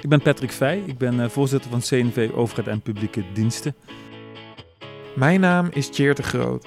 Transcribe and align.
Ik 0.00 0.08
ben 0.08 0.22
Patrick 0.22 0.52
Vij, 0.52 0.82
ik 0.86 0.98
ben 0.98 1.20
eh, 1.20 1.28
voorzitter 1.28 1.70
van 1.70 1.80
CNV 1.80 2.30
Overheid 2.34 2.68
en 2.68 2.80
Publieke 2.80 3.24
Diensten. 3.32 3.74
Mijn 5.14 5.40
naam 5.40 5.68
is 5.72 5.88
Tjeerd 5.88 6.16
de 6.16 6.22
Groot. 6.22 6.66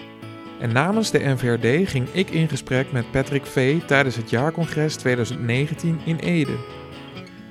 En 0.59 0.73
namens 0.73 1.11
de 1.11 1.19
NVRD 1.19 1.89
ging 1.89 2.07
ik 2.11 2.29
in 2.29 2.49
gesprek 2.49 2.91
met 2.91 3.11
Patrick 3.11 3.45
V. 3.45 3.79
tijdens 3.85 4.15
het 4.15 4.29
jaarcongres 4.29 4.95
2019 4.95 5.99
in 6.05 6.15
Ede. 6.15 6.55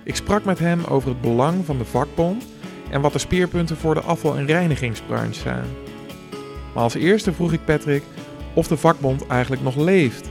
Ik 0.05 0.17
sprak 0.17 0.45
met 0.45 0.59
hem 0.59 0.85
over 0.85 1.09
het 1.09 1.21
belang 1.21 1.65
van 1.65 1.79
de 1.79 1.85
vakbond 1.85 2.47
en 2.91 3.01
wat 3.01 3.13
de 3.13 3.19
speerpunten 3.19 3.77
voor 3.77 3.95
de 3.95 4.01
afval- 4.01 4.37
en 4.37 4.47
reinigingsbranche 4.47 5.41
zijn. 5.41 5.65
Maar 6.75 6.83
als 6.83 6.95
eerste 6.95 7.33
vroeg 7.33 7.53
ik 7.53 7.65
Patrick 7.65 8.03
of 8.55 8.69
de 8.69 8.77
vakbond 8.77 9.27
eigenlijk 9.27 9.63
nog 9.63 9.77
leeft. 9.77 10.31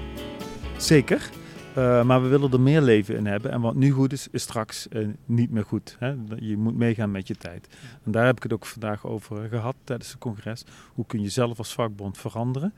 Zeker, 0.78 1.30
uh, 1.78 2.04
maar 2.04 2.22
we 2.22 2.28
willen 2.28 2.52
er 2.52 2.60
meer 2.60 2.82
leven 2.82 3.16
in 3.16 3.26
hebben. 3.26 3.52
En 3.52 3.62
wat 3.62 3.76
nu 3.76 3.92
goed 3.92 4.14
is, 4.14 4.28
is 4.32 4.42
straks 4.42 4.88
uh, 4.90 5.08
niet 5.26 5.52
meer 5.52 5.66
goed. 5.66 5.96
Hè? 6.00 6.16
Je 6.36 6.58
moet 6.58 6.78
meegaan 6.78 7.12
met 7.12 7.28
je 7.28 7.36
tijd. 7.36 7.68
En 8.04 8.12
daar 8.12 8.26
heb 8.26 8.38
ik 8.38 8.44
het 8.44 8.54
ook 8.54 8.66
vandaag 8.66 9.06
over 9.06 9.48
gehad 9.50 9.76
tijdens 9.84 10.10
het 10.10 10.20
congres. 10.20 10.66
Hoe 10.94 11.06
kun 11.06 11.22
je 11.22 11.30
zelf 11.30 11.58
als 11.58 11.74
vakbond 11.74 12.18
veranderen? 12.18 12.74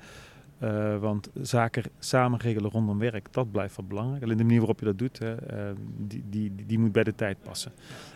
Uh, 0.63 0.97
want 0.97 1.29
zaken 1.41 1.83
samen 1.99 2.39
regelen 2.39 2.71
rondom 2.71 2.99
werk, 2.99 3.33
dat 3.33 3.51
blijft 3.51 3.75
wel 3.77 3.85
belangrijk. 3.85 4.23
Alleen 4.23 4.37
de 4.37 4.43
manier 4.43 4.59
waarop 4.59 4.79
je 4.79 4.85
dat 4.85 4.97
doet, 4.97 5.19
hè, 5.19 5.35
die, 5.97 6.23
die, 6.29 6.51
die 6.65 6.79
moet 6.79 6.91
bij 6.91 7.03
de 7.03 7.15
tijd 7.15 7.37
passen. 7.41 7.71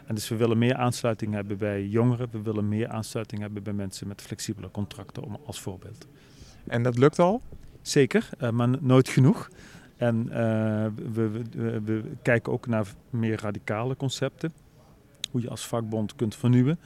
En 0.06 0.16
dus 0.16 0.30
we 0.30 0.36
willen 0.36 0.58
meer 0.58 0.76
aansluiting 0.76 1.34
hebben 1.34 1.58
bij 1.58 1.88
jongeren. 1.88 2.28
We 2.32 2.42
willen 2.42 2.68
meer 2.68 2.88
aansluiting 2.88 3.42
hebben 3.42 3.64
bij 3.64 3.74
mensen 3.74 4.08
met 4.08 4.22
flexibele 4.22 4.72
contracten, 4.72 5.24
om, 5.24 5.38
als 5.46 5.62
voorbeeld. 5.62 6.08
En 6.68 6.84
dat 6.84 6.98
lukt 6.98 7.20
al? 7.20 7.42
Zeker, 7.82 8.30
maar 8.52 8.70
nooit 8.82 9.10
genoeg. 9.10 9.50
En 10.04 10.26
uh, 10.28 10.34
we, 11.14 11.30
we, 11.52 11.82
we, 11.82 12.04
kijken 12.22 12.54
ook 12.54 12.68
naar 12.68 12.88
meer 13.10 13.42
radicale 13.42 13.96
concepten. 13.96 14.54
Hoe 15.32 15.42
je 15.42 15.50
als 15.50 15.68
vakbond 15.68 16.16
kunt 16.16 16.36
vernieuwen. 16.36 16.80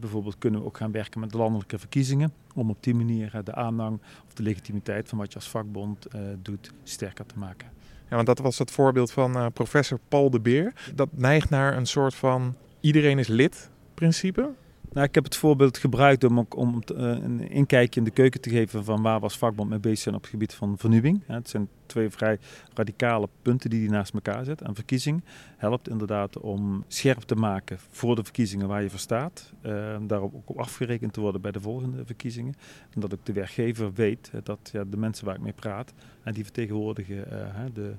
Bijvoorbeeld 0.00 0.38
kunnen 0.38 0.60
we 0.60 0.66
ook 0.66 0.76
gaan 0.76 0.92
werken 0.92 1.20
met 1.20 1.34
landelijke 1.34 1.78
verkiezingen. 1.78 2.32
Om 2.54 2.70
op 2.70 2.82
die 2.82 2.94
manier 2.94 3.40
de 3.44 3.54
aanhang 3.54 4.00
of 4.26 4.34
de 4.34 4.42
legitimiteit 4.42 5.08
van 5.08 5.18
wat 5.18 5.28
je 5.28 5.34
als 5.34 5.48
vakbond 5.48 6.06
doet 6.42 6.72
sterker 6.82 7.26
te 7.26 7.38
maken. 7.38 7.68
Ja, 8.08 8.14
want 8.14 8.26
dat 8.26 8.38
was 8.38 8.58
het 8.58 8.70
voorbeeld 8.70 9.12
van 9.12 9.52
professor 9.52 9.98
Paul 10.08 10.30
de 10.30 10.40
Beer. 10.40 10.72
Dat 10.94 11.08
neigt 11.12 11.50
naar 11.50 11.76
een 11.76 11.86
soort 11.86 12.14
van 12.14 12.54
iedereen 12.80 13.18
is 13.18 13.28
lid 13.28 13.70
principe. 13.94 14.50
Nou, 14.92 15.06
ik 15.06 15.14
heb 15.14 15.24
het 15.24 15.36
voorbeeld 15.36 15.78
gebruikt 15.78 16.24
om, 16.24 16.46
om 16.48 16.82
uh, 16.92 16.98
een 16.98 17.50
inkijkje 17.50 18.00
in 18.00 18.06
de 18.06 18.12
keuken 18.12 18.40
te 18.40 18.50
geven 18.50 18.84
van 18.84 19.02
waar 19.02 19.20
was 19.20 19.38
vakbond 19.38 19.70
mee 19.70 19.78
bezig 19.78 19.98
zijn 19.98 20.14
op 20.14 20.20
het 20.20 20.30
gebied 20.30 20.54
van 20.54 20.78
vernieuwing. 20.78 21.22
Het 21.26 21.48
zijn 21.48 21.68
twee 21.86 22.10
vrij 22.10 22.38
radicale 22.74 23.28
punten 23.42 23.70
die 23.70 23.80
die 23.80 23.90
naast 23.90 24.14
elkaar 24.14 24.44
zet. 24.44 24.62
En 24.62 24.74
verkiezing 24.74 25.24
helpt 25.56 25.88
inderdaad 25.88 26.38
om 26.38 26.84
scherp 26.88 27.20
te 27.20 27.34
maken 27.34 27.78
voor 27.90 28.16
de 28.16 28.24
verkiezingen 28.24 28.68
waar 28.68 28.82
je 28.82 28.90
voor 28.90 28.98
staat. 28.98 29.52
Uh, 29.62 29.96
daarop 30.00 30.34
ook 30.34 30.58
afgerekend 30.58 31.12
te 31.12 31.20
worden 31.20 31.40
bij 31.40 31.52
de 31.52 31.60
volgende 31.60 32.04
verkiezingen. 32.04 32.54
En 32.94 33.00
dat 33.00 33.14
ook 33.14 33.26
de 33.26 33.32
werkgever 33.32 33.92
weet 33.92 34.30
dat 34.42 34.70
ja, 34.72 34.84
de 34.84 34.96
mensen 34.96 35.24
waar 35.24 35.34
ik 35.34 35.40
mee 35.40 35.52
praat, 35.52 35.92
en 36.22 36.32
die 36.32 36.44
vertegenwoordigen 36.44 37.16
uh, 37.16 37.54
de, 37.74 37.94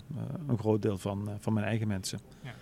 een 0.47 0.57
groot 0.57 0.81
deel 0.81 0.97
van, 0.97 1.29
van 1.39 1.53
mijn 1.53 1.65
eigen 1.65 1.87
mensen. 1.87 2.19
Ja. 2.41 2.53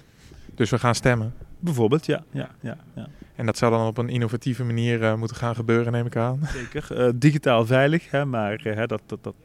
Dus 0.56 0.70
we 0.70 0.80
gaan 0.80 0.96
stemmen? 0.96 1.34
Bijvoorbeeld, 1.66 2.06
ja. 2.06 2.24
ja, 2.32 2.50
ja, 2.60 2.78
ja. 2.96 3.08
En 3.36 3.46
dat 3.46 3.58
zou 3.58 3.72
dan 3.72 3.88
op 3.88 3.98
een 3.98 4.10
innovatieve 4.10 4.64
manier 4.64 5.02
uh, 5.02 5.16
moeten 5.16 5.38
gaan 5.38 5.56
gebeuren, 5.56 5.92
neem 5.92 6.06
ik 6.06 6.16
aan. 6.16 6.40
Zeker. 6.44 7.08
Uh, 7.08 7.14
digitaal 7.16 7.66
veilig, 7.66 8.12
hè, 8.12 8.26
maar 8.26 8.68
uh, 8.68 8.84
dat, 8.88 9.02
dat, 9.06 9.24
dat, 9.24 9.36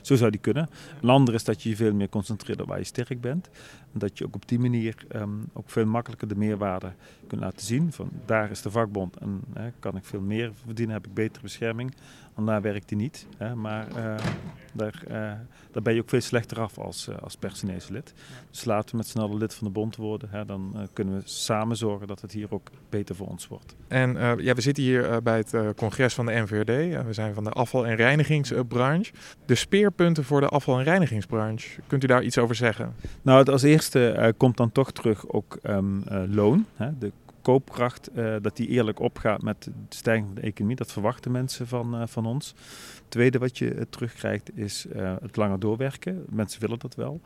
zo 0.00 0.16
zou 0.16 0.30
die 0.30 0.40
kunnen. 0.40 0.68
Een 1.02 1.08
ander 1.08 1.34
is 1.34 1.44
dat 1.44 1.62
je 1.62 1.68
je 1.68 1.76
veel 1.76 1.94
meer 1.94 2.08
concentreert 2.08 2.60
op 2.60 2.68
waar 2.68 2.78
je 2.78 2.84
sterk 2.84 3.20
bent. 3.20 3.50
En 3.92 3.98
dat 3.98 4.18
je 4.18 4.24
ook 4.24 4.34
op 4.34 4.48
die 4.48 4.58
manier 4.58 4.94
um, 5.16 5.50
ook 5.52 5.70
veel 5.70 5.86
makkelijker 5.86 6.28
de 6.28 6.36
meerwaarde 6.36 6.92
kunt 7.26 7.40
laten 7.40 7.66
zien. 7.66 7.92
Van 7.92 8.10
daar 8.26 8.50
is 8.50 8.62
de 8.62 8.70
vakbond 8.70 9.16
en 9.16 9.42
kan 9.78 9.96
ik 9.96 10.04
veel 10.04 10.20
meer 10.20 10.52
verdienen, 10.64 10.94
heb 10.94 11.06
ik 11.06 11.14
betere 11.14 11.42
bescherming. 11.42 11.94
En 12.36 12.44
daar 12.44 12.62
werkt 12.62 12.88
die 12.88 12.96
niet. 12.96 13.26
Hè, 13.36 13.54
maar 13.54 13.86
daar, 14.72 15.02
daar 15.70 15.82
ben 15.82 15.94
je 15.94 16.00
ook 16.00 16.08
veel 16.08 16.20
slechter 16.20 16.60
af 16.60 16.78
als, 16.78 17.08
als 17.20 17.36
personeelslid. 17.36 18.14
Dus 18.50 18.64
laten 18.64 18.90
we 18.90 18.96
met 18.96 19.06
z'n 19.06 19.18
allen 19.18 19.38
lid 19.38 19.54
van 19.54 19.66
de 19.66 19.72
bond 19.72 19.96
worden. 19.96 20.28
Hè, 20.30 20.44
dan 20.44 20.88
kunnen 20.92 21.14
we 21.14 21.22
samen 21.24 21.59
zorgen 21.68 22.06
dat 22.06 22.20
het 22.20 22.32
hier 22.32 22.46
ook 22.50 22.70
beter 22.88 23.14
voor 23.14 23.26
ons 23.26 23.48
wordt. 23.48 23.76
En 23.88 24.16
uh, 24.16 24.32
ja, 24.38 24.54
we 24.54 24.60
zitten 24.60 24.82
hier 24.82 25.10
uh, 25.10 25.16
bij 25.22 25.36
het 25.36 25.52
uh, 25.52 25.68
congres 25.76 26.14
van 26.14 26.26
de 26.26 26.32
NVRD. 26.32 27.04
we 27.06 27.12
zijn 27.12 27.34
van 27.34 27.44
de 27.44 27.50
afval- 27.50 27.86
en 27.86 27.96
reinigingsbranche. 27.96 29.12
De 29.46 29.54
speerpunten 29.54 30.24
voor 30.24 30.40
de 30.40 30.48
afval- 30.48 30.78
en 30.78 30.84
reinigingsbranche. 30.84 31.80
Kunt 31.86 32.04
u 32.04 32.06
daar 32.06 32.22
iets 32.22 32.38
over 32.38 32.54
zeggen? 32.54 32.94
Nou, 33.22 33.50
als 33.50 33.62
eerste 33.62 34.34
komt 34.36 34.56
dan 34.56 34.72
toch 34.72 34.92
terug 34.92 35.28
ook 35.28 35.58
um, 35.62 36.02
loon. 36.28 36.66
Hè? 36.76 36.98
De 36.98 37.12
koopkracht, 37.42 38.10
dat 38.42 38.56
die 38.56 38.68
eerlijk 38.68 39.00
opgaat 39.00 39.42
met 39.42 39.62
de 39.64 39.72
stijging 39.88 40.26
van 40.26 40.34
de 40.34 40.40
economie. 40.40 40.76
Dat 40.76 40.92
verwachten 40.92 41.30
mensen 41.30 41.66
van, 41.66 42.08
van 42.08 42.26
ons. 42.26 42.54
Tweede 43.08 43.38
wat 43.38 43.58
je 43.58 43.86
terugkrijgt 43.90 44.56
is 44.56 44.86
het 45.20 45.36
langer 45.36 45.58
doorwerken. 45.58 46.24
Mensen 46.28 46.60
willen 46.60 46.78
dat 46.78 46.94
wel. 46.94 47.20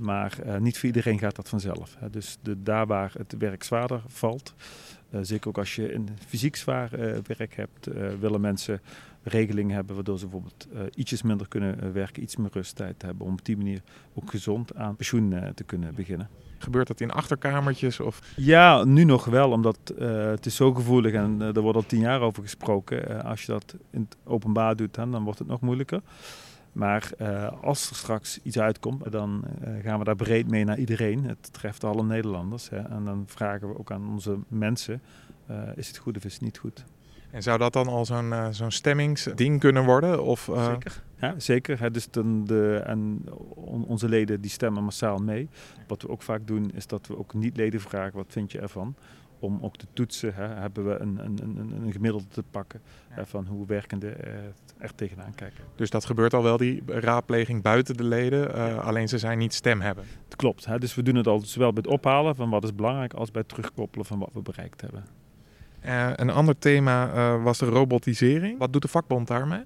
maar 0.00 0.38
niet 0.58 0.78
voor 0.78 0.86
iedereen 0.86 1.18
gaat 1.18 1.36
dat 1.36 1.48
vanzelf. 1.48 1.96
Dus 2.10 2.38
de, 2.42 2.62
daar 2.62 2.86
waar 2.86 3.12
het 3.16 3.34
werk 3.38 3.62
zwaarder 3.62 4.02
valt, 4.06 4.54
uh, 4.56 4.99
zeker 5.20 5.48
ook 5.48 5.58
als 5.58 5.74
je 5.74 5.94
een 5.94 6.08
fysiek 6.26 6.56
zwaar 6.56 6.98
uh, 6.98 7.16
werk 7.36 7.54
hebt, 7.54 7.88
uh, 7.88 8.08
willen 8.20 8.40
mensen 8.40 8.80
regelingen 9.22 9.74
hebben 9.74 9.94
waardoor 9.94 10.18
ze 10.18 10.26
bijvoorbeeld 10.26 10.68
ietsjes 10.94 11.22
minder 11.22 11.48
kunnen 11.48 11.92
werken, 11.92 12.22
iets 12.22 12.36
meer 12.36 12.50
rusttijd 12.52 13.02
hebben 13.02 13.26
om 13.26 13.32
op 13.32 13.44
die 13.44 13.56
manier 13.56 13.82
ook 14.14 14.30
gezond 14.30 14.74
aan 14.74 14.96
pensioen 14.96 15.34
te 15.54 15.64
kunnen 15.64 15.94
beginnen. 15.94 16.28
Gebeurt 16.58 16.86
dat 16.86 17.00
in 17.00 17.10
achterkamertjes? 17.10 18.00
Of? 18.00 18.22
Ja, 18.36 18.84
nu 18.84 19.04
nog 19.04 19.24
wel, 19.24 19.50
omdat 19.50 19.94
het 19.98 20.46
is 20.46 20.56
zo 20.56 20.74
gevoelig 20.74 21.12
en 21.12 21.40
er 21.40 21.60
wordt 21.60 21.76
al 21.76 21.86
tien 21.86 22.00
jaar 22.00 22.20
over 22.20 22.42
gesproken. 22.42 23.24
als 23.24 23.42
je 23.42 23.52
dat 23.52 23.76
in 23.90 24.00
het 24.00 24.16
openbaar 24.24 24.76
doet, 24.76 24.94
dan 24.94 25.24
wordt 25.24 25.38
het 25.38 25.48
nog 25.48 25.60
moeilijker. 25.60 26.00
Maar 26.72 27.10
uh, 27.18 27.62
als 27.62 27.90
er 27.90 27.96
straks 27.96 28.38
iets 28.42 28.58
uitkomt, 28.58 29.12
dan 29.12 29.44
uh, 29.44 29.82
gaan 29.82 29.98
we 29.98 30.04
daar 30.04 30.16
breed 30.16 30.50
mee 30.50 30.64
naar 30.64 30.78
iedereen. 30.78 31.24
Het 31.24 31.52
treft 31.52 31.84
alle 31.84 32.04
Nederlanders. 32.04 32.68
Hè. 32.68 32.78
En 32.78 33.04
dan 33.04 33.24
vragen 33.26 33.68
we 33.68 33.78
ook 33.78 33.92
aan 33.92 34.08
onze 34.08 34.38
mensen, 34.48 35.02
uh, 35.50 35.56
is 35.74 35.88
het 35.88 35.96
goed 35.96 36.16
of 36.16 36.24
is 36.24 36.32
het 36.32 36.42
niet 36.42 36.58
goed? 36.58 36.84
En 37.30 37.42
zou 37.42 37.58
dat 37.58 37.72
dan 37.72 37.86
al 37.86 38.04
zo'n 38.04 38.34
zo'n 38.50 38.70
stemmingsding 38.70 39.60
kunnen 39.60 39.84
worden? 39.84 40.24
Of, 40.24 40.50
Zeker. 40.54 41.02
Ja, 41.20 41.34
zeker. 41.38 41.80
Hè. 41.80 41.90
Dus 41.90 42.10
dan 42.10 42.44
de, 42.44 42.82
en 42.86 43.24
on, 43.54 43.84
onze 43.84 44.08
leden 44.08 44.40
die 44.40 44.50
stemmen 44.50 44.84
massaal 44.84 45.18
mee. 45.18 45.48
Wat 45.86 46.02
we 46.02 46.08
ook 46.08 46.22
vaak 46.22 46.46
doen, 46.46 46.70
is 46.74 46.86
dat 46.86 47.06
we 47.06 47.18
ook 47.18 47.34
niet-leden 47.34 47.80
vragen, 47.80 48.16
wat 48.16 48.26
vind 48.28 48.52
je 48.52 48.60
ervan? 48.60 48.94
Om 49.40 49.58
ook 49.60 49.76
te 49.76 49.86
toetsen, 49.92 50.34
hè, 50.34 50.46
hebben 50.46 50.84
we 50.84 50.98
een, 50.98 51.18
een, 51.24 51.38
een, 51.42 51.82
een 51.82 51.92
gemiddelde 51.92 52.28
te 52.28 52.42
pakken 52.50 52.80
hè, 53.08 53.26
van 53.26 53.46
hoe 53.46 53.66
werkenden 53.66 54.16
uh, 54.24 54.32
er 54.78 54.94
tegenaan 54.94 55.34
kijken. 55.34 55.64
Dus 55.74 55.90
dat 55.90 56.04
gebeurt 56.04 56.34
al 56.34 56.42
wel, 56.42 56.56
die 56.56 56.82
raadpleging 56.86 57.62
buiten 57.62 57.96
de 57.96 58.04
leden, 58.04 58.56
uh, 58.56 58.78
alleen 58.78 59.08
ze 59.08 59.18
zijn 59.18 59.38
niet 59.38 59.54
stem 59.54 59.80
hebben. 59.80 60.04
Het 60.24 60.36
klopt, 60.36 60.64
hè, 60.64 60.78
dus 60.78 60.94
we 60.94 61.02
doen 61.02 61.14
het 61.14 61.26
al 61.26 61.40
zowel 61.40 61.72
bij 61.72 61.82
het 61.82 61.92
ophalen 61.92 62.36
van 62.36 62.50
wat 62.50 62.64
is 62.64 62.74
belangrijk 62.74 63.12
als 63.12 63.30
bij 63.30 63.40
het 63.40 63.50
terugkoppelen 63.50 64.06
van 64.06 64.18
wat 64.18 64.30
we 64.32 64.40
bereikt 64.40 64.80
hebben. 64.80 65.04
Uh, 65.84 66.10
een 66.14 66.30
ander 66.30 66.58
thema 66.58 67.38
was 67.38 67.58
de 67.58 67.66
robotisering. 67.66 68.58
Wat 68.58 68.72
doet 68.72 68.82
de 68.82 68.88
vakbond 68.88 69.28
daarmee? 69.28 69.62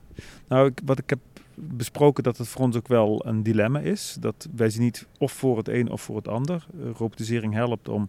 Nou, 0.49 0.67
ik, 0.67 0.81
wat 0.85 0.99
ik 0.99 1.11
heb 1.11 1.19
besproken 1.55 2.23
dat 2.23 2.39
het 2.39 2.49
voor 2.49 2.61
ons 2.61 2.77
ook 2.77 2.89
wel 2.89 3.27
een 3.27 3.43
dilemma 3.43 3.79
is. 3.81 4.17
Dat 4.21 4.49
wij 4.57 4.71
zien 4.71 4.83
niet 4.83 5.07
of 5.19 5.33
voor 5.33 5.57
het 5.57 5.69
een 5.69 5.91
of 5.91 6.03
voor 6.03 6.17
het 6.17 6.29
ander. 6.29 6.67
robotisering 6.97 7.55
helpt 7.55 7.89
om 7.89 8.09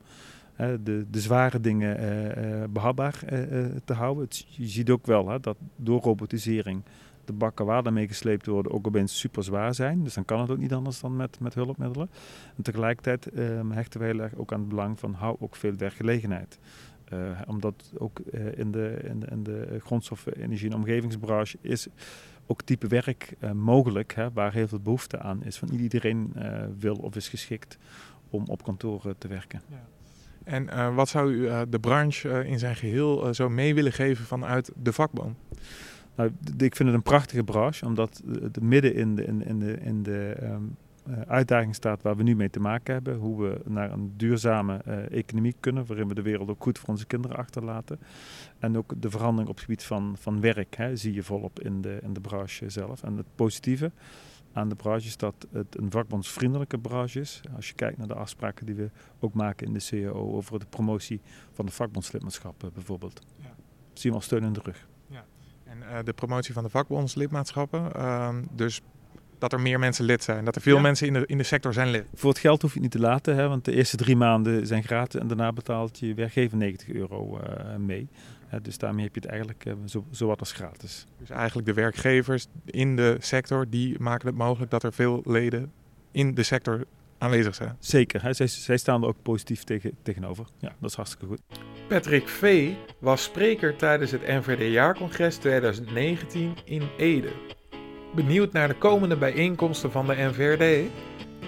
de, 0.56 1.06
de 1.10 1.20
zware 1.20 1.60
dingen 1.60 2.00
uh, 2.00 2.64
behapbaar 2.70 3.20
uh, 3.24 3.66
te 3.86 3.94
houden. 3.94 4.28
Je 4.48 4.68
ziet 4.68 4.90
ook 4.90 5.06
wel 5.06 5.42
dat 5.42 5.58
door 5.76 6.02
robotisering 6.02 6.82
de 7.26 7.34
bakken 7.34 7.66
waar 7.66 7.84
daarmee 7.84 8.08
gesleept 8.08 8.46
worden 8.46 8.72
ook 8.72 8.88
opeens 8.88 9.20
super 9.20 9.44
zwaar 9.44 9.74
zijn. 9.74 10.04
Dus 10.04 10.14
dan 10.14 10.26
kan 10.26 10.42
het 10.42 10.50
ook 10.50 10.58
niet 10.58 10.74
anders 10.74 11.00
dan 11.00 11.16
met, 11.16 11.40
met 11.40 11.54
hulpmiddelen. 11.54 12.10
En 12.58 12.64
tegelijkertijd 12.64 13.32
ehm, 13.32 13.70
hechten 13.70 14.00
wij 14.00 14.10
heel 14.10 14.20
erg 14.20 14.36
ook 14.36 14.54
aan 14.54 14.60
het 14.60 14.70
belang 14.70 15.00
van 15.00 15.14
hou 15.14 15.36
ook 15.40 15.56
veel 15.56 15.76
werkgelegenheid. 15.76 16.60
omdat 17.48 17.92
ook 17.98 18.20
in, 18.56 18.72
de, 18.72 19.00
in, 19.04 19.20
de, 19.20 19.28
in 19.28 19.44
de 19.44 19.80
grondstoffen, 19.84 20.36
energie 20.36 20.70
en 20.70 20.76
omgevingsbranche 20.76 21.58
is 21.62 21.88
ook 22.48 22.62
type 22.62 22.88
werk 22.88 23.36
mogelijk 23.54 24.16
hè, 24.16 24.32
waar 24.32 24.54
heel 24.54 24.68
veel 24.68 24.80
behoefte 24.80 25.20
aan 25.20 25.44
is. 25.44 25.58
Van 25.58 25.68
niet 25.72 25.82
iedereen 25.82 26.34
wil 26.80 26.96
of 26.96 27.16
is 27.16 27.30
geschikt 27.30 27.78
om 28.30 28.44
op 28.48 28.64
kantoor 28.64 29.16
te 29.18 29.28
werken. 29.28 29.62
Ja. 29.70 29.95
En 30.46 30.64
uh, 30.64 30.96
wat 30.96 31.10
zou 31.10 31.32
u 31.32 31.42
uh, 31.42 31.62
de 31.70 31.80
branche 31.80 32.30
uh, 32.30 32.52
in 32.52 32.60
zijn 32.60 32.76
geheel 32.76 33.34
zo 33.34 33.50
mee 33.50 33.76
willen 33.76 33.92
geven 33.92 34.26
vanuit 34.26 34.72
de 34.76 34.94
vakbond? 34.94 35.38
Nou, 36.16 36.32
ik 36.58 36.76
vind 36.76 36.90
het 36.90 36.98
een 36.98 37.04
prachtige 37.04 37.44
branche, 37.44 37.86
omdat 37.86 38.22
het 38.42 38.62
midden 38.62 38.96
in 38.96 39.16
de, 39.16 39.24
in, 39.26 39.60
de, 39.60 39.78
in 39.82 40.04
de 40.04 40.38
um, 40.44 40.78
uitdaging 41.28 41.76
staat 41.76 42.02
waar 42.02 42.16
we 42.16 42.24
nu 42.24 42.36
mee 42.36 42.50
te 42.50 42.60
maken 42.60 42.94
hebben. 42.94 43.16
Hoe 43.16 43.42
we 43.42 43.62
naar 43.66 43.92
een 43.92 44.14
duurzame 44.18 44.78
economie 45.12 45.56
kunnen, 45.60 45.86
waarin 45.86 46.08
we 46.08 46.14
de 46.14 46.22
wereld 46.22 46.50
ook 46.50 46.64
goed 46.64 46.80
voor 46.80 46.90
onze 46.90 47.06
kinderen 47.06 47.38
achterlaten. 47.38 48.00
En 48.60 48.78
ook 48.78 48.94
de 49.02 49.10
verandering 49.10 49.50
op 49.50 49.56
het 49.56 49.66
gebied 49.66 49.84
van, 49.84 50.16
van 50.20 50.42
werk 50.42 50.76
hè, 50.76 50.96
zie 50.96 51.14
je 51.14 51.24
volop 51.24 51.60
in 51.60 51.82
de, 51.82 52.00
in 52.02 52.14
de 52.14 52.22
branche 52.22 52.70
zelf. 52.70 53.04
En 53.04 53.18
het 53.18 53.28
positieve 53.36 53.92
aan 54.56 54.70
de 54.70 54.76
branche 54.76 55.18
dat 55.18 55.48
het 55.52 55.78
een 55.78 55.92
vakbondsvriendelijke 55.92 56.78
branche 56.78 57.20
is. 57.20 57.42
Als 57.56 57.68
je 57.68 57.74
kijkt 57.74 57.98
naar 57.98 58.08
de 58.08 58.14
afspraken 58.14 58.66
die 58.66 58.76
we 58.76 58.90
ook 59.20 59.34
maken 59.34 59.68
in 59.68 59.74
de 59.74 59.86
CAO 59.90 60.36
over 60.36 60.60
de 60.60 60.66
promotie 60.66 61.22
van 61.52 61.66
de 61.66 61.72
vakbondslidmaatschappen 61.72 62.74
bijvoorbeeld. 62.74 63.22
Ja. 63.36 63.56
Zien 63.94 64.12
we 64.12 64.18
al 64.18 64.24
steun 64.24 64.44
in 64.44 64.54
de 64.54 64.60
rug. 64.64 64.88
Ja. 65.08 65.26
En 65.64 65.78
uh, 65.78 65.98
de 66.04 66.14
promotie 66.14 66.54
van 66.54 66.64
de 66.64 66.70
vakbondslidmaatschappen, 66.70 67.92
uh, 67.96 68.36
dus 68.52 68.82
dat 69.50 69.60
er 69.60 69.66
meer 69.66 69.80
mensen 69.80 70.06
lid 70.06 70.24
zijn. 70.24 70.46
Dat 70.46 70.56
er 70.56 70.62
veel 70.62 70.80
mensen 70.80 71.08
in 71.08 71.14
de, 71.14 71.24
in 71.26 71.38
de 71.38 71.44
sector 71.44 71.74
zijn 71.74 71.90
lid. 71.90 72.06
Voor 72.14 72.30
het 72.30 72.40
geld 72.40 72.62
hoef 72.62 72.74
je 72.74 72.80
het 72.80 72.94
niet 72.94 73.02
te 73.02 73.08
laten, 73.08 73.36
hè, 73.36 73.48
want 73.48 73.66
de 73.66 73.72
eerste 73.72 73.98
drie 73.98 74.16
maanden 74.16 74.68
zijn 74.68 74.84
gratis 74.84 75.20
en 75.20 75.28
daarna 75.28 75.54
betaalt 75.54 76.00
je 76.00 76.14
werkgever 76.14 76.58
90 76.58 76.90
euro 76.90 77.40
uh, 77.40 77.76
mee. 77.76 78.08
Uh, 78.54 78.60
dus 78.62 78.78
daarmee 78.78 79.04
heb 79.04 79.16
je 79.16 79.22
het 79.22 79.30
eigenlijk 79.30 79.66
uh, 79.66 79.74
zo, 79.86 80.06
zo 80.12 80.28
wat 80.28 80.40
als 80.40 80.52
gratis. 80.52 81.06
Dus 81.20 81.30
eigenlijk 81.30 81.68
de 81.68 81.74
werkgevers 81.74 82.48
in 82.66 82.96
de 82.96 83.18
sector, 83.20 83.70
die 83.70 84.00
maken 84.00 84.28
het 84.28 84.38
mogelijk 84.38 84.72
dat 84.72 84.84
er 84.84 84.94
veel 84.94 85.22
leden 85.26 85.72
in 86.12 86.34
de 86.34 86.44
sector 86.44 86.86
aanwezig 87.18 87.56
zijn. 87.56 87.76
Zeker, 87.80 88.22
hè. 88.22 88.34
Zij, 88.34 88.48
zij, 88.48 88.78
staan 88.78 89.02
er 89.02 89.08
ook 89.08 89.22
positief 89.22 89.64
tegen, 89.64 89.92
tegenover. 90.02 90.46
Ja, 90.60 90.76
dat 90.80 90.90
is 90.90 90.96
hartstikke 90.96 91.26
goed. 91.26 91.42
Patrick 91.88 92.28
V. 92.28 92.72
was 93.00 93.24
spreker 93.24 93.76
tijdens 93.76 94.12
het 94.12 94.28
NVD-jaarcongres 94.28 95.36
2019 95.38 96.58
in 96.66 96.84
Ede. 96.98 97.32
Benieuwd 98.16 98.52
naar 98.52 98.68
de 98.68 98.74
komende 98.74 99.16
bijeenkomsten 99.16 99.92
van 99.92 100.08
de 100.08 100.16
NVRD? 100.16 100.92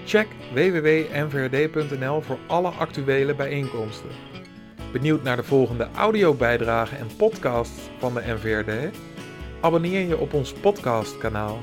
Check 0.05 0.27
www.nvrd.nl 0.53 2.21
voor 2.21 2.37
alle 2.47 2.69
actuele 2.69 3.35
bijeenkomsten. 3.35 4.09
Benieuwd 4.91 5.23
naar 5.23 5.35
de 5.35 5.43
volgende 5.43 5.87
audiobijdragen 5.95 6.97
en 6.97 7.07
podcasts 7.17 7.89
van 7.99 8.13
de 8.13 8.21
NVRD? 8.25 8.97
Abonneer 9.61 10.07
je 10.07 10.17
op 10.17 10.33
ons 10.33 10.53
podcastkanaal 10.53 11.59